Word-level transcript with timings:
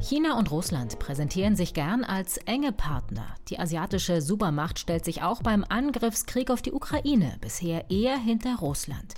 China 0.00 0.38
und 0.38 0.50
Russland 0.50 0.98
präsentieren 0.98 1.56
sich 1.56 1.74
gern 1.74 2.04
als 2.04 2.38
enge 2.38 2.72
Partner. 2.72 3.34
Die 3.48 3.58
asiatische 3.58 4.22
Supermacht 4.22 4.78
stellt 4.78 5.04
sich 5.04 5.22
auch 5.22 5.42
beim 5.42 5.62
Angriffskrieg 5.68 6.50
auf 6.50 6.62
die 6.62 6.72
Ukraine 6.72 7.36
bisher 7.40 7.90
eher 7.90 8.16
hinter 8.16 8.56
Russland. 8.56 9.14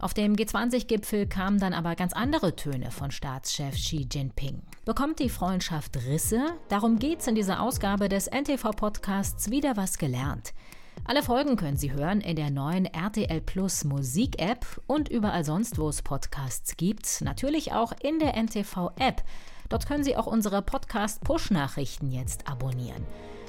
Auf 0.00 0.14
dem 0.14 0.34
G20-Gipfel 0.34 1.26
kamen 1.26 1.60
dann 1.60 1.74
aber 1.74 1.94
ganz 1.94 2.14
andere 2.14 2.56
Töne 2.56 2.90
von 2.90 3.10
Staatschef 3.10 3.74
Xi 3.74 4.08
Jinping. 4.10 4.62
Bekommt 4.86 5.20
die 5.20 5.28
Freundschaft 5.28 5.96
Risse? 6.08 6.42
Darum 6.68 6.98
geht's 6.98 7.26
in 7.26 7.34
dieser 7.34 7.60
Ausgabe 7.60 8.08
des 8.08 8.26
NTV-Podcasts 8.26 9.50
Wieder 9.50 9.76
was 9.76 9.98
gelernt. 9.98 10.54
Alle 11.04 11.22
Folgen 11.22 11.56
können 11.56 11.76
Sie 11.76 11.92
hören 11.92 12.20
in 12.20 12.36
der 12.36 12.50
neuen 12.50 12.86
RTL 12.86 13.40
Plus 13.42 13.84
Musik-App 13.84 14.80
und 14.86 15.08
überall 15.08 15.44
sonst, 15.44 15.78
wo 15.78 15.88
es 15.88 16.00
Podcasts 16.00 16.76
gibt. 16.76 17.20
Natürlich 17.20 17.72
auch 17.72 17.92
in 18.02 18.18
der 18.18 18.34
NTV-App. 18.34 19.22
Dort 19.72 19.86
können 19.86 20.04
Sie 20.04 20.18
auch 20.18 20.26
unsere 20.26 20.60
Podcast-Push-Nachrichten 20.60 22.10
jetzt 22.10 22.46
abonnieren. 22.46 23.06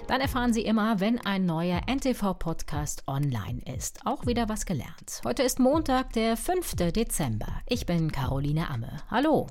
Dann 0.08 0.22
erfahren 0.22 0.54
Sie 0.54 0.62
immer, 0.62 1.02
wenn 1.02 1.20
ein 1.20 1.46
neuer 1.46 1.82
NTV-Podcast 1.86 3.04
online 3.10 3.62
ist. 3.76 4.00
Auch 4.06 4.26
wieder 4.26 4.48
was 4.48 4.66
gelernt. 4.66 5.20
Heute 5.26 5.44
ist 5.44 5.60
Montag, 5.60 6.14
der 6.14 6.38
5. 6.38 6.76
Dezember. 6.94 7.60
Ich 7.68 7.86
bin 7.86 8.10
Caroline 8.10 8.70
Amme. 8.70 9.02
Hallo. 9.12 9.48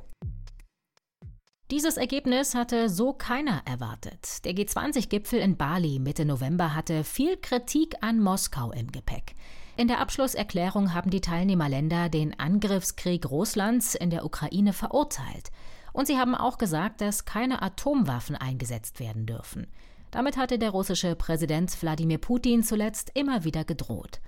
Dieses 1.71 1.99
Ergebnis 1.99 2.55
hatte 2.55 2.89
so 2.89 3.13
keiner 3.13 3.61
erwartet. 3.67 4.43
Der 4.47 4.55
G20-Gipfel 4.55 5.41
in 5.41 5.59
Bali 5.59 5.99
Mitte 5.99 6.25
November 6.25 6.75
hatte 6.75 7.05
viel 7.05 7.37
Kritik 7.37 7.97
an 8.01 8.19
Moskau 8.19 8.73
im 8.73 8.91
Gepäck. 8.91 9.35
In 9.77 9.89
der 9.89 10.01
Abschlusserklärung 10.01 10.95
haben 10.95 11.11
die 11.11 11.21
Teilnehmerländer 11.21 12.09
den 12.09 12.39
Angriffskrieg 12.41 13.31
Russlands 13.31 13.95
in 13.95 14.09
der 14.09 14.25
Ukraine 14.25 14.73
verurteilt. 14.73 15.51
Und 15.93 16.07
sie 16.07 16.19
haben 16.19 16.35
auch 16.35 16.59
gesagt, 16.59 17.01
dass 17.01 17.25
keine 17.25 17.63
Atomwaffen 17.63 18.37
eingesetzt 18.37 19.01
werden 19.01 19.27
dürfen. 19.27 19.67
Damit 20.11 20.37
hatte 20.37 20.59
der 20.59 20.71
russische 20.71 21.15
Präsident 21.17 21.75
Wladimir 21.83 22.19
Putin 22.19 22.63
zuletzt 22.63 23.11
immer 23.15 23.45
wieder 23.45 23.65
gedroht. 23.65 24.21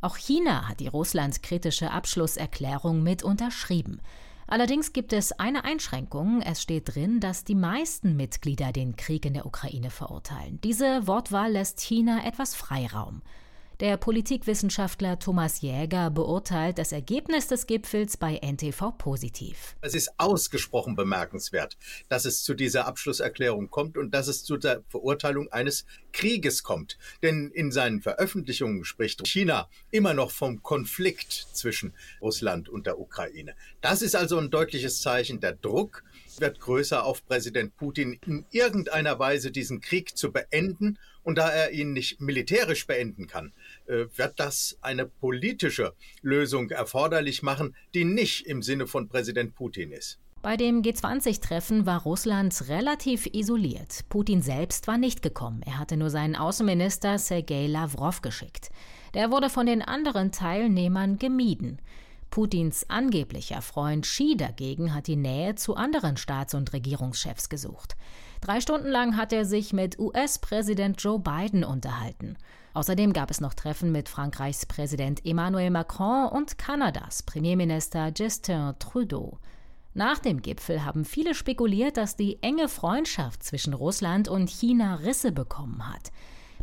Auch 0.00 0.16
China 0.16 0.68
hat 0.68 0.80
die 0.80 0.88
russlandkritische 0.88 1.90
Abschlusserklärung 1.90 3.02
mit 3.02 3.22
unterschrieben. 3.22 4.00
Allerdings 4.46 4.92
gibt 4.92 5.14
es 5.14 5.32
eine 5.32 5.64
Einschränkung. 5.64 6.42
Es 6.42 6.60
steht 6.60 6.94
drin, 6.94 7.20
dass 7.20 7.44
die 7.44 7.54
meisten 7.54 8.14
Mitglieder 8.16 8.72
den 8.72 8.96
Krieg 8.96 9.24
in 9.24 9.32
der 9.32 9.46
Ukraine 9.46 9.88
verurteilen. 9.88 10.60
Diese 10.62 11.06
Wortwahl 11.06 11.52
lässt 11.52 11.80
China 11.80 12.26
etwas 12.26 12.54
Freiraum. 12.54 13.22
Der 13.80 13.96
Politikwissenschaftler 13.96 15.18
Thomas 15.18 15.60
Jäger 15.60 16.08
beurteilt 16.08 16.78
das 16.78 16.92
Ergebnis 16.92 17.48
des 17.48 17.66
Gipfels 17.66 18.16
bei 18.16 18.36
NTV 18.36 18.92
positiv. 18.96 19.74
Es 19.80 19.96
ist 19.96 20.12
ausgesprochen 20.16 20.94
bemerkenswert, 20.94 21.76
dass 22.08 22.24
es 22.24 22.44
zu 22.44 22.54
dieser 22.54 22.86
Abschlusserklärung 22.86 23.70
kommt 23.70 23.98
und 23.98 24.12
dass 24.14 24.28
es 24.28 24.44
zu 24.44 24.58
der 24.58 24.84
Verurteilung 24.88 25.50
eines 25.50 25.86
Krieges 26.12 26.62
kommt. 26.62 26.98
Denn 27.24 27.50
in 27.52 27.72
seinen 27.72 28.00
Veröffentlichungen 28.00 28.84
spricht 28.84 29.26
China 29.26 29.68
immer 29.90 30.14
noch 30.14 30.30
vom 30.30 30.62
Konflikt 30.62 31.32
zwischen 31.32 31.94
Russland 32.20 32.68
und 32.68 32.86
der 32.86 33.00
Ukraine. 33.00 33.56
Das 33.80 34.02
ist 34.02 34.14
also 34.14 34.38
ein 34.38 34.50
deutliches 34.50 35.00
Zeichen. 35.00 35.40
Der 35.40 35.52
Druck 35.52 36.04
wird 36.40 36.60
größer 36.60 37.04
auf 37.04 37.24
Präsident 37.26 37.76
Putin, 37.76 38.18
in 38.26 38.44
irgendeiner 38.50 39.18
Weise 39.18 39.50
diesen 39.50 39.80
Krieg 39.80 40.16
zu 40.16 40.32
beenden. 40.32 40.98
Und 41.22 41.38
da 41.38 41.48
er 41.48 41.72
ihn 41.72 41.92
nicht 41.92 42.20
militärisch 42.20 42.86
beenden 42.86 43.26
kann, 43.26 43.52
äh, 43.86 44.06
wird 44.14 44.38
das 44.38 44.76
eine 44.82 45.06
politische 45.06 45.94
Lösung 46.20 46.70
erforderlich 46.70 47.42
machen, 47.42 47.74
die 47.94 48.04
nicht 48.04 48.46
im 48.46 48.62
Sinne 48.62 48.86
von 48.86 49.08
Präsident 49.08 49.54
Putin 49.54 49.90
ist. 49.90 50.18
Bei 50.44 50.58
dem 50.58 50.82
G20-Treffen 50.82 51.86
war 51.86 52.02
Russland 52.02 52.68
relativ 52.68 53.24
isoliert. 53.32 54.00
Putin 54.10 54.42
selbst 54.42 54.86
war 54.86 54.98
nicht 54.98 55.22
gekommen. 55.22 55.62
Er 55.64 55.78
hatte 55.78 55.96
nur 55.96 56.10
seinen 56.10 56.36
Außenminister 56.36 57.18
Sergei 57.18 57.66
Lavrov 57.66 58.20
geschickt. 58.20 58.68
Der 59.14 59.30
wurde 59.30 59.48
von 59.48 59.64
den 59.64 59.80
anderen 59.80 60.32
Teilnehmern 60.32 61.18
gemieden. 61.18 61.78
Putins 62.34 62.90
angeblicher 62.90 63.62
Freund 63.62 64.06
Xi 64.06 64.36
dagegen 64.36 64.92
hat 64.92 65.06
die 65.06 65.14
Nähe 65.14 65.54
zu 65.54 65.76
anderen 65.76 66.16
Staats- 66.16 66.54
und 66.54 66.72
Regierungschefs 66.72 67.48
gesucht. 67.48 67.94
Drei 68.40 68.60
Stunden 68.60 68.88
lang 68.88 69.16
hat 69.16 69.32
er 69.32 69.44
sich 69.44 69.72
mit 69.72 70.00
US-Präsident 70.00 71.00
Joe 71.00 71.20
Biden 71.20 71.62
unterhalten. 71.62 72.36
Außerdem 72.72 73.12
gab 73.12 73.30
es 73.30 73.40
noch 73.40 73.54
Treffen 73.54 73.92
mit 73.92 74.08
Frankreichs 74.08 74.66
Präsident 74.66 75.24
Emmanuel 75.24 75.70
Macron 75.70 76.26
und 76.28 76.58
Kanadas 76.58 77.22
Premierminister 77.22 78.12
Justin 78.12 78.72
Trudeau. 78.80 79.38
Nach 79.92 80.18
dem 80.18 80.42
Gipfel 80.42 80.84
haben 80.84 81.04
viele 81.04 81.34
spekuliert, 81.34 81.96
dass 81.96 82.16
die 82.16 82.42
enge 82.42 82.68
Freundschaft 82.68 83.44
zwischen 83.44 83.74
Russland 83.74 84.26
und 84.26 84.50
China 84.50 84.96
Risse 84.96 85.30
bekommen 85.30 85.88
hat. 85.88 86.10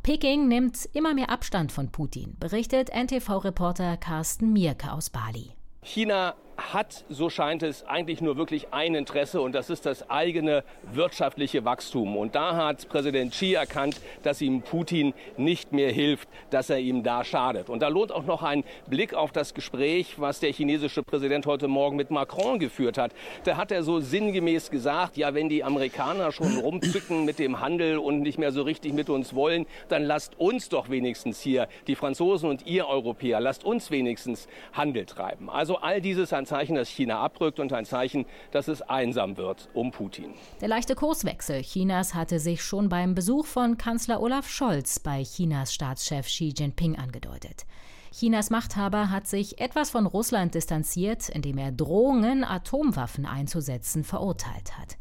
Peking 0.03 0.50
nimmt 0.50 0.90
immer 0.92 1.14
mehr 1.14 1.30
Abstand 1.30 1.72
von 1.72 1.94
Putin, 1.94 2.36
berichtet 2.42 2.90
NTV-Reporter 2.90 3.96
Carsten 3.96 4.52
Mierke 4.52 4.92
aus 4.92 5.09
Bali. 5.09 5.53
China 5.84 6.36
hat, 6.74 7.04
so 7.10 7.30
scheint 7.30 7.64
es, 7.64 7.86
eigentlich 7.88 8.22
nur 8.22 8.38
wirklich 8.38 8.74
ein 8.74 8.96
Interesse 8.96 9.42
und 9.42 9.54
das 9.54 9.70
ist 9.70 9.86
das 9.86 10.10
eigene 10.10 10.64
wirtschaftliche 10.94 11.66
Wachstum. 11.66 12.18
Und 12.18 12.36
da 12.36 12.56
hat 12.56 12.88
Präsident 12.90 13.32
Xi 13.32 13.54
erkannt, 13.54 14.00
dass 14.24 14.42
ihm 14.42 14.62
Putin 14.62 15.14
nicht 15.38 15.72
mehr 15.72 15.92
hilft, 15.92 16.30
dass 16.50 16.70
er 16.70 16.80
ihm 16.80 17.04
da 17.04 17.24
schadet. 17.24 17.70
Und 17.70 17.82
da 17.82 17.88
lohnt 17.88 18.12
auch 18.12 18.26
noch 18.26 18.44
ein 18.44 18.64
Blick 18.88 19.14
auf 19.14 19.32
das 19.32 19.54
Gespräch, 19.54 20.20
was 20.20 20.40
der 20.40 20.52
chinesische 20.52 21.04
Präsident 21.04 21.46
heute 21.46 21.68
Morgen 21.68 21.96
mit 21.96 22.12
Macron 22.12 22.60
geführt 22.60 22.98
hat. 22.98 23.14
Da 23.44 23.58
hat 23.58 23.72
er 23.72 23.84
so 23.84 24.00
sinngemäß 24.00 24.70
gesagt, 24.70 25.18
ja, 25.18 25.34
wenn 25.34 25.50
die 25.50 25.64
Amerikaner 25.64 26.32
schon 26.32 26.58
rumzücken 26.58 27.26
mit 27.26 27.40
dem 27.40 27.60
Handel 27.60 27.98
und 27.98 28.22
nicht 28.22 28.38
mehr 28.38 28.52
so 28.52 28.64
richtig 28.64 28.94
mit 28.94 29.10
uns 29.10 29.34
wollen, 29.34 29.66
dann 29.90 30.04
lasst 30.04 30.40
uns 30.40 30.70
doch 30.70 30.90
wenigstens 30.90 31.42
hier, 31.42 31.68
die 31.88 31.96
Franzosen 31.96 32.50
und 32.50 32.66
ihr 32.68 32.88
Europäer, 32.88 33.40
lasst 33.40 33.64
uns 33.64 33.92
wenigstens 33.92 34.48
Handel 34.74 35.06
treiben. 35.06 35.50
Also 35.50 35.78
all 35.78 36.02
dieses 36.02 36.34
ein 36.34 36.46
Zeichen, 36.52 36.76
dass 36.76 36.90
China 36.90 37.20
abrückt 37.20 37.62
und 37.62 37.72
ein 37.72 37.86
Zeichen, 37.86 38.26
dass 38.52 38.68
es 38.68 38.82
einsam 38.82 39.38
wird 39.38 39.70
um 39.74 39.92
Putin. 39.92 40.34
Der 40.60 40.68
leichte 40.68 40.96
Kurswechsel 40.96 41.62
Chinas 41.62 42.14
hatte 42.14 42.40
sich 42.40 42.62
schon 42.62 42.90
beim 42.90 43.16
Besuch 43.16 43.46
von 43.46 43.78
Kanzler 43.78 44.22
Olaf 44.22 44.50
Scholz 44.50 45.00
bei 45.00 45.24
Chinas 45.24 45.74
Staatschef 45.74 46.28
Xi 46.28 46.54
Jinping 46.56 46.98
angedeutet. 46.98 47.66
Chinas 48.14 48.50
Machthaber 48.50 49.10
hat 49.10 49.28
sich 49.28 49.62
etwas 49.62 49.92
von 49.92 50.06
Russland 50.06 50.54
distanziert, 50.54 51.30
indem 51.30 51.58
er 51.58 51.72
Drohungen, 51.72 52.44
Atomwaffen 52.44 53.26
einzusetzen, 53.26 54.04
verurteilt 54.04 54.78
hat. 54.78 54.98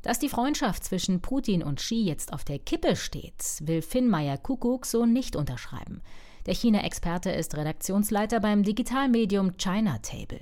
Dass 0.00 0.18
die 0.18 0.30
Freundschaft 0.30 0.84
zwischen 0.84 1.20
Putin 1.20 1.62
und 1.62 1.80
Xi 1.80 2.02
jetzt 2.02 2.32
auf 2.32 2.44
der 2.44 2.58
Kippe 2.58 2.96
steht, 2.96 3.58
will 3.60 3.82
Finn 3.82 4.08
Meyer 4.08 4.38
Kuckuck 4.38 4.86
so 4.86 5.04
nicht 5.04 5.36
unterschreiben. 5.36 6.00
Der 6.46 6.54
China-Experte 6.54 7.30
ist 7.30 7.54
Redaktionsleiter 7.56 8.40
beim 8.40 8.62
Digitalmedium 8.62 9.58
China 9.58 9.98
Table. 9.98 10.40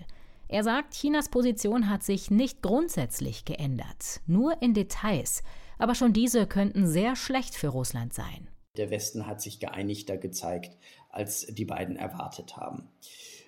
Er 0.52 0.64
sagt, 0.64 0.92
Chinas 0.92 1.30
Position 1.30 1.88
hat 1.88 2.02
sich 2.02 2.30
nicht 2.30 2.60
grundsätzlich 2.60 3.46
geändert, 3.46 4.20
nur 4.26 4.60
in 4.60 4.74
Details, 4.74 5.42
aber 5.78 5.94
schon 5.94 6.12
diese 6.12 6.46
könnten 6.46 6.86
sehr 6.86 7.16
schlecht 7.16 7.54
für 7.54 7.68
Russland 7.68 8.12
sein. 8.12 8.48
Der 8.76 8.90
Westen 8.90 9.26
hat 9.26 9.40
sich 9.40 9.60
geeinigter 9.60 10.18
gezeigt, 10.18 10.76
als 11.08 11.46
die 11.46 11.64
beiden 11.64 11.96
erwartet 11.96 12.58
haben. 12.58 12.86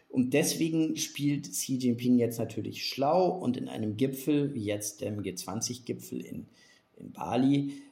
Und 0.09 0.33
deswegen 0.33 0.97
spielt 0.97 1.51
Xi 1.51 1.77
Jinping 1.77 2.17
jetzt 2.17 2.39
natürlich 2.39 2.89
schlau 2.89 3.29
und 3.29 3.59
in 3.59 3.69
einem 3.69 3.99
Gipfel, 3.99 4.55
wie 4.55 4.65
jetzt 4.65 5.03
dem 5.03 5.21
G20-Gipfel 5.21 6.23
in, 6.23 6.47
in 6.97 7.13
Bali, 7.13 7.83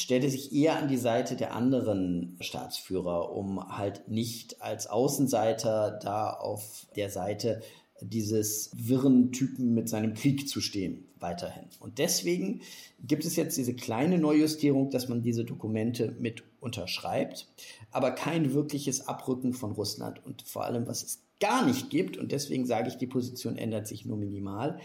stellt 0.00 0.24
er 0.24 0.30
sich 0.30 0.50
eher 0.54 0.78
an 0.78 0.88
die 0.88 0.96
Seite 0.96 1.36
der 1.36 1.54
anderen 1.54 2.38
Staatsführer, 2.40 3.32
um 3.32 3.76
halt 3.76 4.08
nicht 4.08 4.62
als 4.62 4.86
Außenseiter 4.86 5.98
da 6.02 6.30
auf 6.30 6.86
der 6.96 7.10
Seite 7.10 7.60
dieses 8.02 8.70
wirren 8.74 9.32
Typen 9.32 9.74
mit 9.74 9.88
seinem 9.88 10.14
Krieg 10.14 10.48
zu 10.48 10.60
stehen, 10.60 11.04
weiterhin. 11.18 11.64
Und 11.80 11.98
deswegen 11.98 12.60
gibt 13.00 13.24
es 13.24 13.36
jetzt 13.36 13.56
diese 13.56 13.74
kleine 13.74 14.18
Neujustierung, 14.18 14.90
dass 14.90 15.08
man 15.08 15.22
diese 15.22 15.44
Dokumente 15.44 16.14
mit 16.18 16.42
unterschreibt, 16.60 17.48
aber 17.90 18.12
kein 18.12 18.54
wirkliches 18.54 19.08
Abrücken 19.08 19.52
von 19.52 19.72
Russland. 19.72 20.24
Und 20.24 20.42
vor 20.42 20.64
allem, 20.64 20.86
was 20.86 21.02
es 21.02 21.22
gar 21.40 21.66
nicht 21.66 21.90
gibt, 21.90 22.16
und 22.16 22.32
deswegen 22.32 22.66
sage 22.66 22.88
ich, 22.88 22.96
die 22.96 23.06
Position 23.06 23.56
ändert 23.56 23.86
sich 23.86 24.04
nur 24.04 24.16
minimal, 24.16 24.78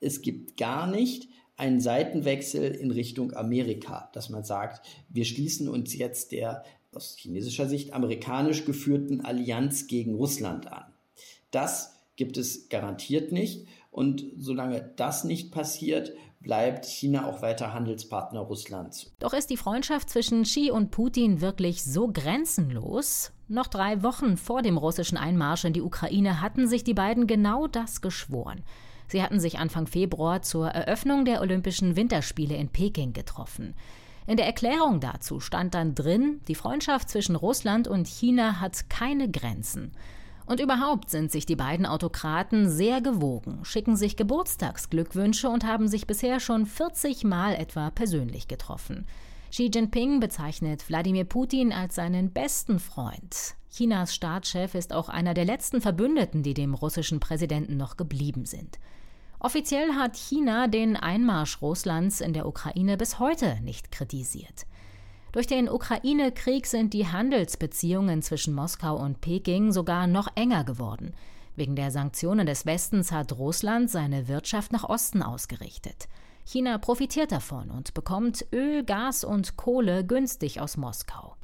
es 0.00 0.22
gibt 0.22 0.56
gar 0.56 0.86
nicht 0.90 1.28
einen 1.56 1.80
Seitenwechsel 1.80 2.70
in 2.70 2.90
Richtung 2.90 3.34
Amerika, 3.34 4.10
dass 4.14 4.30
man 4.30 4.44
sagt, 4.44 4.86
wir 5.10 5.24
schließen 5.24 5.68
uns 5.68 5.94
jetzt 5.94 6.32
der 6.32 6.64
aus 6.92 7.16
chinesischer 7.16 7.68
Sicht 7.68 7.92
amerikanisch 7.92 8.64
geführten 8.64 9.20
Allianz 9.20 9.86
gegen 9.86 10.14
Russland 10.14 10.72
an. 10.72 10.92
Das 11.50 11.99
gibt 12.16 12.36
es 12.36 12.68
garantiert 12.68 13.32
nicht. 13.32 13.66
Und 13.90 14.24
solange 14.36 14.92
das 14.96 15.24
nicht 15.24 15.52
passiert, 15.52 16.12
bleibt 16.40 16.86
China 16.86 17.26
auch 17.26 17.42
weiter 17.42 17.74
Handelspartner 17.74 18.40
Russlands. 18.40 19.12
Doch 19.18 19.34
ist 19.34 19.50
die 19.50 19.56
Freundschaft 19.56 20.08
zwischen 20.08 20.44
Xi 20.44 20.70
und 20.70 20.90
Putin 20.90 21.40
wirklich 21.40 21.84
so 21.84 22.08
grenzenlos? 22.08 23.32
Noch 23.48 23.66
drei 23.66 24.02
Wochen 24.02 24.36
vor 24.36 24.62
dem 24.62 24.78
russischen 24.78 25.18
Einmarsch 25.18 25.64
in 25.64 25.72
die 25.72 25.82
Ukraine 25.82 26.40
hatten 26.40 26.68
sich 26.68 26.84
die 26.84 26.94
beiden 26.94 27.26
genau 27.26 27.66
das 27.66 28.00
geschworen. 28.00 28.62
Sie 29.08 29.22
hatten 29.22 29.40
sich 29.40 29.58
Anfang 29.58 29.88
Februar 29.88 30.40
zur 30.40 30.68
Eröffnung 30.68 31.24
der 31.24 31.40
Olympischen 31.40 31.96
Winterspiele 31.96 32.54
in 32.54 32.68
Peking 32.68 33.12
getroffen. 33.12 33.74
In 34.26 34.36
der 34.36 34.46
Erklärung 34.46 35.00
dazu 35.00 35.40
stand 35.40 35.74
dann 35.74 35.96
drin, 35.96 36.40
die 36.46 36.54
Freundschaft 36.54 37.08
zwischen 37.08 37.34
Russland 37.34 37.88
und 37.88 38.06
China 38.06 38.60
hat 38.60 38.88
keine 38.88 39.28
Grenzen. 39.28 39.90
Und 40.50 40.58
überhaupt 40.58 41.10
sind 41.10 41.30
sich 41.30 41.46
die 41.46 41.54
beiden 41.54 41.86
Autokraten 41.86 42.68
sehr 42.68 43.00
gewogen, 43.00 43.64
schicken 43.64 43.94
sich 43.94 44.16
Geburtstagsglückwünsche 44.16 45.48
und 45.48 45.64
haben 45.64 45.86
sich 45.86 46.08
bisher 46.08 46.40
schon 46.40 46.66
40 46.66 47.22
Mal 47.22 47.54
etwa 47.54 47.90
persönlich 47.90 48.48
getroffen. 48.48 49.06
Xi 49.52 49.70
Jinping 49.72 50.18
bezeichnet 50.18 50.88
Wladimir 50.88 51.22
Putin 51.22 51.72
als 51.72 51.94
seinen 51.94 52.32
besten 52.32 52.80
Freund. 52.80 53.54
Chinas 53.70 54.12
Staatschef 54.12 54.74
ist 54.74 54.92
auch 54.92 55.08
einer 55.08 55.34
der 55.34 55.44
letzten 55.44 55.80
Verbündeten, 55.80 56.42
die 56.42 56.54
dem 56.54 56.74
russischen 56.74 57.20
Präsidenten 57.20 57.76
noch 57.76 57.96
geblieben 57.96 58.44
sind. 58.44 58.80
Offiziell 59.38 59.92
hat 59.92 60.16
China 60.16 60.66
den 60.66 60.96
Einmarsch 60.96 61.62
Russlands 61.62 62.20
in 62.20 62.32
der 62.32 62.48
Ukraine 62.48 62.96
bis 62.96 63.20
heute 63.20 63.60
nicht 63.62 63.92
kritisiert. 63.92 64.66
Durch 65.32 65.46
den 65.46 65.68
Ukraine-Krieg 65.68 66.66
sind 66.66 66.92
die 66.92 67.06
Handelsbeziehungen 67.06 68.20
zwischen 68.20 68.52
Moskau 68.52 68.96
und 68.96 69.20
Peking 69.20 69.70
sogar 69.70 70.08
noch 70.08 70.28
enger 70.34 70.64
geworden. 70.64 71.14
Wegen 71.54 71.76
der 71.76 71.92
Sanktionen 71.92 72.46
des 72.46 72.66
Westens 72.66 73.12
hat 73.12 73.38
Russland 73.38 73.90
seine 73.90 74.26
Wirtschaft 74.26 74.72
nach 74.72 74.84
Osten 74.88 75.22
ausgerichtet. 75.22 76.08
China 76.44 76.78
profitiert 76.78 77.30
davon 77.30 77.70
und 77.70 77.94
bekommt 77.94 78.44
Öl, 78.52 78.82
Gas 78.82 79.22
und 79.22 79.56
Kohle 79.56 80.04
günstig 80.04 80.60
aus 80.60 80.76
Moskau. 80.76 81.36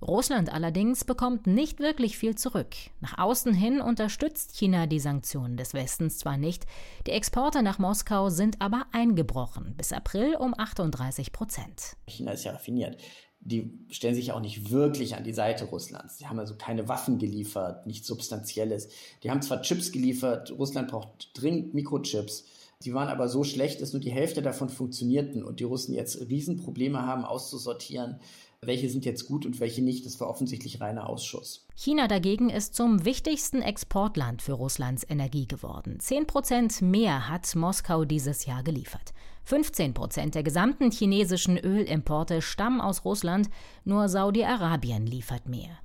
Russland 0.00 0.52
allerdings 0.52 1.04
bekommt 1.04 1.46
nicht 1.46 1.80
wirklich 1.80 2.18
viel 2.18 2.36
zurück. 2.36 2.74
Nach 3.00 3.18
außen 3.18 3.54
hin 3.54 3.80
unterstützt 3.80 4.56
China 4.56 4.86
die 4.86 5.00
Sanktionen 5.00 5.56
des 5.56 5.74
Westens 5.74 6.18
zwar 6.18 6.36
nicht, 6.36 6.66
die 7.06 7.12
Exporte 7.12 7.62
nach 7.62 7.78
Moskau 7.78 8.28
sind 8.28 8.60
aber 8.60 8.86
eingebrochen, 8.92 9.74
bis 9.76 9.92
April 9.92 10.36
um 10.36 10.54
38 10.56 11.32
Prozent. 11.32 11.96
China 12.06 12.32
ist 12.32 12.44
ja 12.44 12.52
raffiniert. 12.52 13.00
Die 13.44 13.72
stellen 13.90 14.14
sich 14.14 14.32
auch 14.32 14.40
nicht 14.40 14.70
wirklich 14.70 15.16
an 15.16 15.24
die 15.24 15.32
Seite 15.32 15.64
Russlands. 15.64 16.16
Die 16.18 16.26
haben 16.26 16.38
also 16.38 16.54
keine 16.56 16.88
Waffen 16.88 17.18
geliefert, 17.18 17.86
nichts 17.86 18.06
Substanzielles. 18.06 18.88
Die 19.22 19.30
haben 19.30 19.42
zwar 19.42 19.62
Chips 19.62 19.90
geliefert, 19.90 20.52
Russland 20.56 20.88
braucht 20.88 21.30
dringend 21.34 21.74
Mikrochips. 21.74 22.44
Die 22.84 22.94
waren 22.94 23.08
aber 23.08 23.28
so 23.28 23.44
schlecht, 23.44 23.80
dass 23.80 23.92
nur 23.92 24.00
die 24.00 24.10
Hälfte 24.10 24.42
davon 24.42 24.68
funktionierten 24.68 25.42
und 25.42 25.60
die 25.60 25.64
Russen 25.64 25.94
jetzt 25.94 26.20
Riesenprobleme 26.28 27.04
haben 27.04 27.24
auszusortieren, 27.24 28.20
welche 28.64 28.88
sind 28.88 29.04
jetzt 29.04 29.26
gut 29.26 29.44
und 29.44 29.58
welche 29.58 29.82
nicht. 29.82 30.06
Das 30.06 30.20
war 30.20 30.28
offensichtlich 30.28 30.80
reiner 30.80 31.08
Ausschuss. 31.08 31.66
China 31.74 32.06
dagegen 32.06 32.48
ist 32.48 32.76
zum 32.76 33.04
wichtigsten 33.04 33.60
Exportland 33.60 34.40
für 34.40 34.52
Russlands 34.52 35.04
Energie 35.08 35.48
geworden. 35.48 35.98
Zehn 35.98 36.28
Prozent 36.28 36.80
mehr 36.80 37.28
hat 37.28 37.56
Moskau 37.56 38.04
dieses 38.04 38.46
Jahr 38.46 38.62
geliefert. 38.62 39.12
15 39.44 39.94
Prozent 39.94 40.36
der 40.36 40.44
gesamten 40.44 40.92
chinesischen 40.92 41.58
Ölimporte 41.58 42.40
stammen 42.40 42.80
aus 42.80 43.04
Russland, 43.04 43.50
nur 43.84 44.08
Saudi-Arabien 44.08 45.06
liefert 45.06 45.48
mehr. 45.48 45.76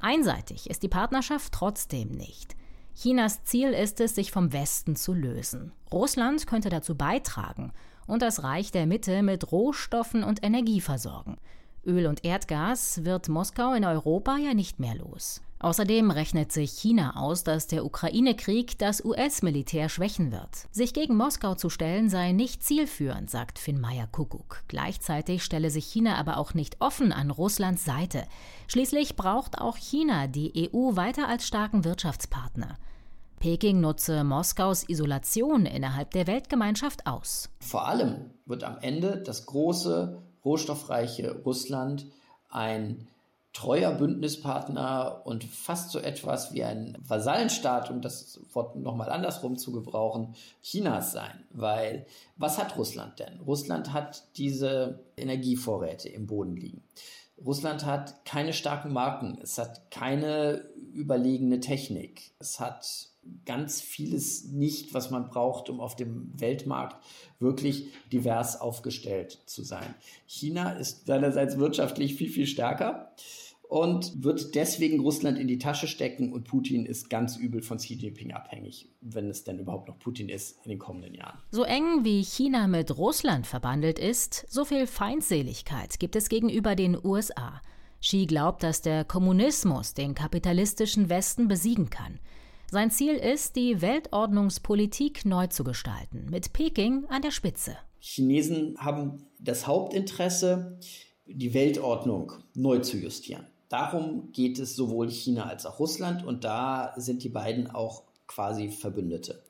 Einseitig 0.00 0.68
ist 0.68 0.82
die 0.82 0.88
Partnerschaft 0.88 1.52
trotzdem 1.52 2.08
nicht. 2.08 2.56
Chinas 2.96 3.44
Ziel 3.44 3.68
ist 3.68 4.00
es, 4.00 4.16
sich 4.16 4.32
vom 4.32 4.52
Westen 4.52 4.96
zu 4.96 5.12
lösen. 5.12 5.70
Russland 5.92 6.48
könnte 6.48 6.70
dazu 6.70 6.96
beitragen 6.96 7.72
und 8.08 8.22
das 8.22 8.42
Reich 8.42 8.72
der 8.72 8.86
Mitte 8.86 9.22
mit 9.22 9.52
Rohstoffen 9.52 10.24
und 10.24 10.44
Energie 10.44 10.80
versorgen. 10.80 11.36
Öl 11.86 12.06
und 12.06 12.24
Erdgas 12.24 13.04
wird 13.04 13.28
Moskau 13.28 13.72
in 13.72 13.84
Europa 13.84 14.36
ja 14.36 14.54
nicht 14.54 14.80
mehr 14.80 14.96
los. 14.96 15.40
Außerdem 15.58 16.10
rechnet 16.10 16.52
sich 16.52 16.72
China 16.72 17.16
aus, 17.16 17.42
dass 17.42 17.66
der 17.66 17.84
Ukraine-Krieg 17.86 18.78
das 18.78 19.02
US-Militär 19.02 19.88
schwächen 19.88 20.30
wird. 20.30 20.50
Sich 20.70 20.92
gegen 20.92 21.16
Moskau 21.16 21.54
zu 21.54 21.70
stellen 21.70 22.10
sei 22.10 22.32
nicht 22.32 22.62
zielführend, 22.62 23.30
sagt 23.30 23.58
Finn 23.58 23.80
Meyer-Kuckuck. 23.80 24.64
Gleichzeitig 24.68 25.42
stelle 25.42 25.70
sich 25.70 25.86
China 25.86 26.16
aber 26.16 26.36
auch 26.36 26.52
nicht 26.52 26.80
offen 26.80 27.10
an 27.10 27.30
Russlands 27.30 27.86
Seite. 27.86 28.24
Schließlich 28.68 29.16
braucht 29.16 29.58
auch 29.58 29.78
China 29.78 30.26
die 30.26 30.70
EU 30.74 30.96
weiter 30.96 31.26
als 31.26 31.46
starken 31.46 31.84
Wirtschaftspartner. 31.84 32.76
Peking 33.38 33.80
nutze 33.80 34.24
Moskaus 34.24 34.88
Isolation 34.88 35.66
innerhalb 35.66 36.10
der 36.10 36.26
Weltgemeinschaft 36.26 37.06
aus. 37.06 37.50
Vor 37.60 37.86
allem 37.86 38.30
wird 38.44 38.64
am 38.64 38.78
Ende 38.80 39.22
das 39.24 39.46
große 39.46 40.22
rohstoffreiche 40.46 41.42
Russland 41.44 42.06
ein 42.48 43.06
treuer 43.52 43.92
Bündnispartner 43.92 45.22
und 45.24 45.44
fast 45.44 45.90
so 45.90 45.98
etwas 45.98 46.52
wie 46.52 46.62
ein 46.62 46.96
Vasallenstaat, 47.00 47.90
um 47.90 48.02
das 48.02 48.38
Wort 48.52 48.76
nochmal 48.76 49.08
andersrum 49.08 49.56
zu 49.56 49.72
gebrauchen, 49.72 50.34
Chinas 50.62 51.12
sein. 51.12 51.44
Weil 51.50 52.06
was 52.36 52.58
hat 52.58 52.76
Russland 52.76 53.18
denn? 53.18 53.40
Russland 53.40 53.94
hat 53.94 54.24
diese 54.36 55.00
Energievorräte 55.16 56.10
im 56.10 56.26
Boden 56.26 56.54
liegen. 56.54 56.82
Russland 57.44 57.84
hat 57.84 58.24
keine 58.24 58.52
starken 58.52 58.92
Marken, 58.92 59.38
es 59.42 59.58
hat 59.58 59.90
keine 59.90 60.68
überlegene 60.92 61.60
Technik, 61.60 62.32
es 62.38 62.60
hat 62.60 63.10
ganz 63.44 63.80
vieles 63.80 64.44
nicht, 64.44 64.94
was 64.94 65.10
man 65.10 65.28
braucht, 65.28 65.68
um 65.68 65.80
auf 65.80 65.96
dem 65.96 66.30
Weltmarkt 66.38 66.96
wirklich 67.38 67.88
divers 68.12 68.60
aufgestellt 68.60 69.42
zu 69.46 69.62
sein. 69.62 69.94
China 70.26 70.72
ist 70.72 71.06
seinerseits 71.06 71.58
wirtschaftlich 71.58 72.14
viel, 72.14 72.30
viel 72.30 72.46
stärker 72.46 73.12
und 73.68 74.22
wird 74.22 74.54
deswegen 74.54 75.00
Russland 75.00 75.38
in 75.38 75.48
die 75.48 75.58
Tasche 75.58 75.86
stecken 75.86 76.32
und 76.32 76.44
Putin 76.44 76.86
ist 76.86 77.10
ganz 77.10 77.36
übel 77.36 77.62
von 77.62 77.78
Xi 77.78 77.94
Jinping 77.94 78.32
abhängig, 78.32 78.88
wenn 79.00 79.28
es 79.28 79.44
denn 79.44 79.58
überhaupt 79.58 79.88
noch 79.88 79.98
Putin 79.98 80.28
ist 80.28 80.58
in 80.64 80.70
den 80.70 80.78
kommenden 80.78 81.14
Jahren. 81.14 81.38
So 81.50 81.64
eng 81.64 82.04
wie 82.04 82.22
China 82.22 82.66
mit 82.66 82.96
Russland 82.96 83.46
verbandelt 83.46 83.98
ist, 83.98 84.46
so 84.48 84.64
viel 84.64 84.86
Feindseligkeit 84.86 85.98
gibt 85.98 86.16
es 86.16 86.28
gegenüber 86.28 86.76
den 86.76 86.96
USA. 87.02 87.60
Xi 88.00 88.26
glaubt, 88.26 88.62
dass 88.62 88.82
der 88.82 89.04
Kommunismus 89.04 89.94
den 89.94 90.14
kapitalistischen 90.14 91.08
Westen 91.08 91.48
besiegen 91.48 91.90
kann. 91.90 92.20
Sein 92.70 92.90
Ziel 92.90 93.14
ist, 93.14 93.56
die 93.56 93.80
Weltordnungspolitik 93.80 95.24
neu 95.24 95.46
zu 95.46 95.64
gestalten, 95.64 96.26
mit 96.30 96.52
Peking 96.52 97.06
an 97.08 97.22
der 97.22 97.30
Spitze. 97.30 97.76
Chinesen 98.00 98.76
haben 98.78 99.24
das 99.40 99.66
Hauptinteresse, 99.66 100.78
die 101.26 101.54
Weltordnung 101.54 102.32
neu 102.54 102.78
zu 102.78 102.96
justieren. 102.96 103.46
Darum 103.68 104.30
geht 104.32 104.58
es 104.58 104.76
sowohl 104.76 105.10
China 105.10 105.46
als 105.46 105.66
auch 105.66 105.78
Russland 105.78 106.24
und 106.24 106.44
da 106.44 106.94
sind 106.96 107.22
die 107.22 107.28
beiden 107.28 107.70
auch 107.70 108.04
quasi 108.26 108.68
Verbündete. 108.70 109.42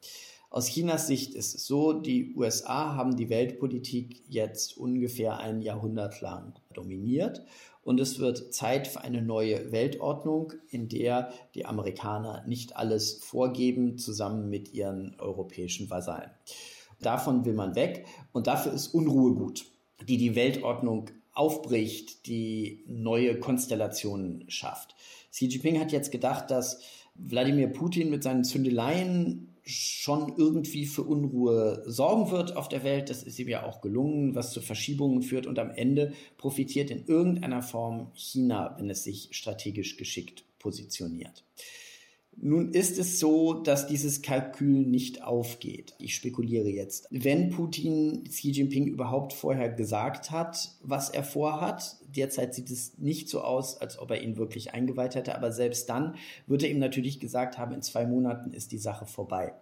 Aus 0.48 0.68
Chinas 0.68 1.06
Sicht 1.06 1.34
ist 1.34 1.54
es 1.54 1.66
so, 1.66 1.92
die 1.92 2.34
USA 2.34 2.94
haben 2.94 3.16
die 3.16 3.28
Weltpolitik 3.28 4.22
jetzt 4.28 4.78
ungefähr 4.78 5.38
ein 5.38 5.60
Jahrhundert 5.60 6.20
lang 6.20 6.54
dominiert 6.72 7.42
und 7.82 8.00
es 8.00 8.18
wird 8.18 8.54
Zeit 8.54 8.86
für 8.86 9.02
eine 9.02 9.22
neue 9.22 9.70
Weltordnung, 9.70 10.54
in 10.70 10.88
der 10.88 11.32
die 11.54 11.66
Amerikaner 11.66 12.42
nicht 12.46 12.76
alles 12.76 13.14
vorgeben, 13.22 13.98
zusammen 13.98 14.48
mit 14.48 14.72
ihren 14.72 15.14
europäischen 15.18 15.90
Vasallen. 15.90 16.30
Davon 17.00 17.44
will 17.44 17.54
man 17.54 17.74
weg 17.74 18.06
und 18.32 18.46
dafür 18.46 18.72
ist 18.72 18.88
Unruhe 18.88 19.34
gut, 19.34 19.66
die 20.08 20.16
die 20.16 20.34
Weltordnung 20.34 21.10
aufbricht, 21.36 22.26
die 22.26 22.84
neue 22.86 23.38
Konstellationen 23.38 24.44
schafft. 24.48 24.94
Xi 25.30 25.46
Jinping 25.46 25.78
hat 25.78 25.92
jetzt 25.92 26.10
gedacht, 26.10 26.50
dass 26.50 26.80
Wladimir 27.14 27.68
Putin 27.68 28.10
mit 28.10 28.22
seinen 28.22 28.44
Zündeleien 28.44 29.56
schon 29.64 30.34
irgendwie 30.36 30.86
für 30.86 31.02
Unruhe 31.02 31.82
sorgen 31.86 32.30
wird 32.30 32.56
auf 32.56 32.68
der 32.68 32.84
Welt. 32.84 33.10
Das 33.10 33.24
ist 33.24 33.38
ihm 33.38 33.48
ja 33.48 33.64
auch 33.64 33.80
gelungen, 33.80 34.36
was 34.36 34.52
zu 34.52 34.60
Verschiebungen 34.60 35.22
führt. 35.22 35.46
Und 35.46 35.58
am 35.58 35.70
Ende 35.70 36.12
profitiert 36.36 36.90
in 36.90 37.04
irgendeiner 37.06 37.62
Form 37.62 38.12
China, 38.14 38.76
wenn 38.78 38.88
es 38.90 39.02
sich 39.02 39.28
strategisch 39.32 39.96
geschickt 39.96 40.44
positioniert. 40.60 41.44
Nun 42.38 42.72
ist 42.72 42.98
es 42.98 43.18
so, 43.18 43.54
dass 43.54 43.86
dieses 43.86 44.20
Kalkül 44.20 44.86
nicht 44.86 45.22
aufgeht. 45.22 45.94
Ich 45.98 46.14
spekuliere 46.14 46.68
jetzt. 46.68 47.08
Wenn 47.10 47.48
Putin 47.48 48.24
Xi 48.24 48.50
Jinping 48.50 48.86
überhaupt 48.86 49.32
vorher 49.32 49.70
gesagt 49.70 50.30
hat, 50.30 50.76
was 50.82 51.08
er 51.08 51.24
vorhat, 51.24 51.96
derzeit 52.14 52.54
sieht 52.54 52.70
es 52.70 52.98
nicht 52.98 53.30
so 53.30 53.40
aus, 53.40 53.78
als 53.78 53.98
ob 53.98 54.10
er 54.10 54.22
ihn 54.22 54.36
wirklich 54.36 54.74
eingeweiht 54.74 55.14
hätte, 55.14 55.34
aber 55.34 55.50
selbst 55.50 55.88
dann 55.88 56.16
wird 56.46 56.62
er 56.62 56.70
ihm 56.70 56.78
natürlich 56.78 57.20
gesagt 57.20 57.56
haben, 57.56 57.74
in 57.74 57.82
zwei 57.82 58.06
Monaten 58.06 58.52
ist 58.52 58.70
die 58.70 58.78
Sache 58.78 59.06
vorbei. 59.06 59.54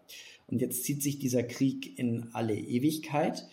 Und 0.49 0.61
jetzt 0.61 0.83
zieht 0.83 1.03
sich 1.03 1.19
dieser 1.19 1.45
Krieg 1.45 1.99
in 1.99 2.29
alle 2.33 2.57
Ewigkeit. 2.57 3.47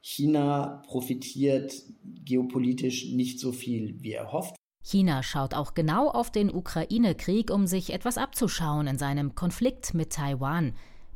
China 0.00 0.82
profitiert 0.86 1.82
geopolitisch 2.24 3.06
nicht 3.06 3.40
so 3.40 3.52
viel, 3.52 3.96
wie 4.02 4.12
er 4.12 4.32
hofft. 4.32 4.54
China 4.86 5.24
schaut 5.24 5.52
auch 5.52 5.74
genau 5.74 6.08
auf 6.10 6.30
den 6.30 6.48
Ukraine-Krieg, 6.54 7.50
um 7.50 7.66
sich 7.66 7.92
etwas 7.92 8.18
abzuschauen 8.18 8.86
in 8.86 8.98
seinem 8.98 9.34
Konflikt 9.34 9.94
mit 9.94 10.12
Taiwan. 10.12 10.74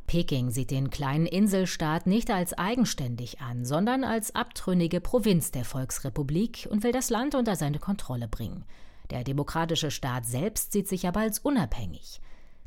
Peking 0.09 0.51
sieht 0.51 0.73
den 0.73 0.91
kleinen 0.91 1.27
Inselstaat 1.27 2.09
nicht 2.09 2.33
als 2.33 2.53
eigenständig 2.53 3.41
an, 3.41 3.65
sondern 3.65 4.03
als 4.03 4.35
abtrünnige 4.35 5.01
Provinz 5.01 5.53
der 5.53 5.65
Volksrepublik 5.65 6.67
und 6.69 6.83
will 6.83 6.91
das 6.91 7.11
Land 7.11 7.37
unter 7.37 7.55
seine 7.55 7.79
Kontrolle 7.79 8.27
bringen. 8.27 8.65
Der 9.11 9.23
demokratische 9.23 9.93
Staat 9.93 10.27
selbst 10.27 10.73
sieht 10.73 10.89
sich 10.89 11.07
aber 11.07 11.21
als 11.21 11.39
unabhängig. 11.39 12.21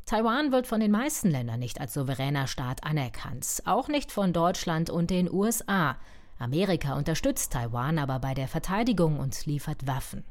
Taiwan 0.06 0.52
wird 0.52 0.66
von 0.66 0.80
den 0.80 0.90
meisten 0.90 1.28
Ländern 1.30 1.60
nicht 1.60 1.82
als 1.82 1.92
souveräner 1.92 2.46
Staat 2.46 2.82
anerkannt, 2.82 3.62
auch 3.66 3.88
nicht 3.88 4.10
von 4.10 4.32
Deutschland 4.32 4.88
und 4.88 5.10
den 5.10 5.30
USA. 5.30 5.98
Amerika 6.38 6.96
unterstützt 6.96 7.52
Taiwan 7.52 7.98
aber 7.98 8.20
bei 8.20 8.32
der 8.32 8.48
Verteidigung 8.48 9.18
und 9.18 9.44
liefert 9.44 9.86
Waffen. 9.86 10.24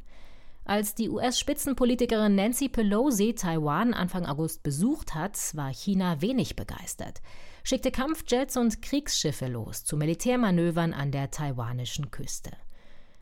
Als 0.65 0.95
die 0.95 1.09
US-Spitzenpolitikerin 1.09 2.35
Nancy 2.35 2.69
Pelosi 2.69 3.35
Taiwan 3.35 3.93
Anfang 3.93 4.25
August 4.25 4.63
besucht 4.63 5.13
hat, 5.13 5.37
war 5.55 5.73
China 5.73 6.21
wenig 6.21 6.55
begeistert, 6.55 7.21
schickte 7.63 7.91
Kampfjets 7.91 8.55
und 8.55 8.81
Kriegsschiffe 8.81 9.47
los 9.47 9.83
zu 9.83 9.97
Militärmanövern 9.97 10.93
an 10.93 11.11
der 11.11 11.31
taiwanischen 11.31 12.11
Küste. 12.11 12.51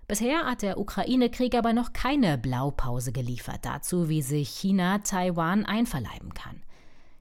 Bisher 0.07 0.45
hat 0.45 0.61
der 0.61 0.77
Ukraine-Krieg 0.77 1.55
aber 1.55 1.73
noch 1.73 1.93
keine 1.93 2.37
Blaupause 2.37 3.11
geliefert 3.11 3.61
dazu, 3.63 4.07
wie 4.07 4.21
sich 4.21 4.49
China 4.49 4.99
Taiwan 4.99 5.65
einverleiben 5.65 6.33
kann. 6.35 6.61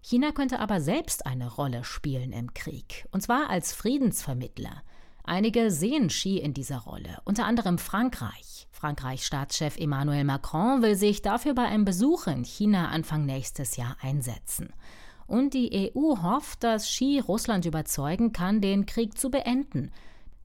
China 0.02 0.32
könnte 0.32 0.58
aber 0.58 0.80
selbst 0.80 1.24
eine 1.24 1.50
Rolle 1.50 1.84
spielen 1.84 2.32
im 2.32 2.52
Krieg, 2.52 3.06
und 3.10 3.22
zwar 3.22 3.48
als 3.48 3.72
Friedensvermittler. 3.72 4.82
Einige 5.24 5.70
sehen 5.70 6.08
Xi 6.08 6.38
in 6.38 6.54
dieser 6.54 6.78
Rolle, 6.78 7.18
unter 7.24 7.44
anderem 7.46 7.78
Frankreich. 7.78 8.68
Frankreichs 8.70 9.26
Staatschef 9.26 9.76
Emmanuel 9.76 10.24
Macron 10.24 10.82
will 10.82 10.96
sich 10.96 11.22
dafür 11.22 11.54
bei 11.54 11.64
einem 11.64 11.84
Besuch 11.84 12.26
in 12.26 12.44
China 12.44 12.88
Anfang 12.88 13.26
nächstes 13.26 13.76
Jahr 13.76 13.96
einsetzen. 14.00 14.72
Und 15.26 15.54
die 15.54 15.92
EU 15.94 16.22
hofft, 16.22 16.64
dass 16.64 16.86
Xi 16.86 17.20
Russland 17.20 17.66
überzeugen 17.66 18.32
kann, 18.32 18.60
den 18.60 18.86
Krieg 18.86 19.16
zu 19.18 19.30
beenden. 19.30 19.92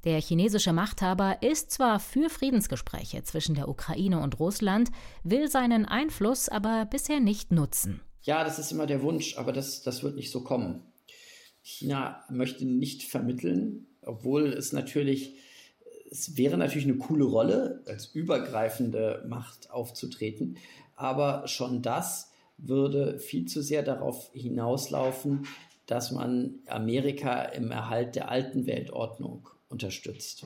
Der 0.04 0.22
chinesische 0.22 0.72
Machthaber 0.72 1.42
ist 1.42 1.72
zwar 1.72 2.00
für 2.00 2.30
Friedensgespräche 2.30 3.24
zwischen 3.24 3.56
der 3.56 3.68
Ukraine 3.68 4.20
und 4.20 4.40
Russland, 4.40 4.92
will 5.24 5.50
seinen 5.50 5.86
Einfluss 5.86 6.48
aber 6.48 6.86
bisher 6.86 7.20
nicht 7.20 7.52
nutzen. 7.52 8.02
Ja, 8.22 8.44
das 8.44 8.60
ist 8.60 8.72
immer 8.72 8.86
der 8.86 9.02
Wunsch, 9.02 9.38
aber 9.38 9.52
das, 9.52 9.82
das 9.82 10.04
wird 10.04 10.16
nicht 10.16 10.32
so 10.32 10.44
kommen. 10.44 10.84
China 11.64 12.24
möchte 12.30 12.66
nicht 12.66 13.04
vermitteln, 13.04 13.88
obwohl 14.06 14.54
es 14.54 14.74
natürlich, 14.74 15.36
es 16.10 16.38
wäre 16.38 16.58
natürlich 16.58 16.88
eine 16.88 16.98
coole 16.98 17.26
Rolle, 17.26 17.84
als 17.86 18.08
übergreifende 18.08 19.26
Macht 19.28 19.72
aufzutreten, 19.72 20.58
aber 20.96 21.48
schon 21.48 21.82
das 21.82 22.32
würde 22.58 23.20
viel 23.20 23.46
zu 23.46 23.62
sehr 23.62 23.84
darauf 23.84 24.32
hinauslaufen, 24.34 25.46
dass 25.88 26.12
man 26.12 26.56
Amerika 26.68 27.44
im 27.44 27.72
Erhalt 27.72 28.16
der 28.16 28.30
alten 28.30 28.66
Weltordnung 28.66 29.50
unterstützt. 29.70 30.46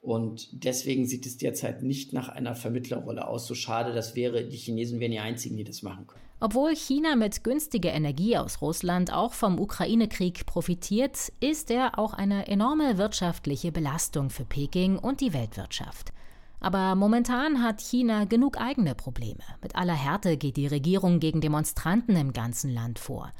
Und 0.00 0.48
deswegen 0.64 1.06
sieht 1.06 1.26
es 1.26 1.38
derzeit 1.38 1.84
nicht 1.84 2.12
nach 2.12 2.28
einer 2.28 2.56
Vermittlerrolle 2.56 3.28
aus. 3.28 3.46
So 3.46 3.54
schade 3.54 3.94
das 3.94 4.16
wäre, 4.16 4.44
die 4.44 4.56
Chinesen 4.56 4.98
wären 4.98 5.12
die 5.12 5.20
einzigen, 5.20 5.56
die 5.56 5.64
das 5.64 5.82
machen 5.82 6.08
können. 6.08 6.31
Obwohl 6.44 6.74
China 6.74 7.14
mit 7.14 7.44
günstiger 7.44 7.92
Energie 7.92 8.36
aus 8.36 8.60
Russland 8.60 9.12
auch 9.12 9.32
vom 9.32 9.60
Ukraine-Krieg 9.60 10.44
profitiert, 10.44 11.32
ist 11.38 11.70
er 11.70 12.00
auch 12.00 12.14
eine 12.14 12.48
enorme 12.48 12.98
wirtschaftliche 12.98 13.70
Belastung 13.70 14.28
für 14.28 14.44
Peking 14.44 14.98
und 14.98 15.20
die 15.20 15.34
Weltwirtschaft. 15.34 16.12
Aber 16.58 16.96
momentan 16.96 17.62
hat 17.62 17.80
China 17.80 18.24
genug 18.24 18.60
eigene 18.60 18.96
Probleme. 18.96 19.44
Mit 19.62 19.76
aller 19.76 19.94
Härte 19.94 20.36
geht 20.36 20.56
die 20.56 20.66
Regierung 20.66 21.20
gegen 21.20 21.40
Demonstranten 21.40 22.16
im 22.16 22.32
ganzen 22.32 22.74
Land 22.74 22.98
vor. 22.98 23.30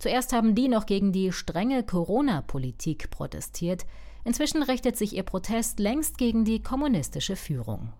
Zuerst 0.00 0.32
haben 0.32 0.56
die 0.56 0.66
noch 0.66 0.86
gegen 0.86 1.12
die 1.12 1.30
strenge 1.30 1.84
Corona-Politik 1.84 3.10
protestiert. 3.10 3.86
Inzwischen 4.24 4.64
richtet 4.64 4.96
sich 4.96 5.14
ihr 5.14 5.22
Protest 5.22 5.78
längst 5.78 6.18
gegen 6.18 6.44
die 6.44 6.60
kommunistische 6.60 7.36
Führung. 7.36 7.92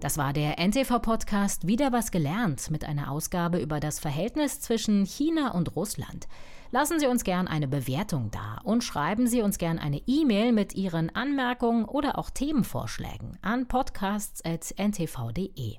Das 0.00 0.16
war 0.16 0.32
der 0.32 0.58
NTV-Podcast 0.58 1.66
Wieder 1.66 1.92
was 1.92 2.10
gelernt 2.10 2.70
mit 2.70 2.86
einer 2.86 3.10
Ausgabe 3.10 3.58
über 3.58 3.80
das 3.80 4.00
Verhältnis 4.00 4.58
zwischen 4.60 5.04
China 5.04 5.50
und 5.50 5.76
Russland. 5.76 6.26
Lassen 6.70 6.98
Sie 6.98 7.06
uns 7.06 7.22
gern 7.22 7.48
eine 7.48 7.68
Bewertung 7.68 8.30
da 8.30 8.62
und 8.64 8.82
schreiben 8.82 9.26
Sie 9.26 9.42
uns 9.42 9.58
gern 9.58 9.78
eine 9.78 10.00
E-Mail 10.06 10.52
mit 10.52 10.74
Ihren 10.74 11.14
Anmerkungen 11.14 11.84
oder 11.84 12.18
auch 12.18 12.30
Themenvorschlägen 12.30 13.36
an 13.42 13.68
podcasts.ntv.de. 13.68 15.76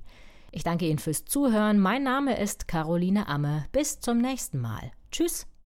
Ich 0.51 0.63
danke 0.63 0.87
Ihnen 0.87 0.99
fürs 0.99 1.25
Zuhören. 1.25 1.79
Mein 1.79 2.03
Name 2.03 2.37
ist 2.37 2.67
Caroline 2.67 3.27
Amme. 3.27 3.65
Bis 3.71 4.01
zum 4.01 4.19
nächsten 4.19 4.59
Mal. 4.59 4.91
Tschüss. 5.11 5.47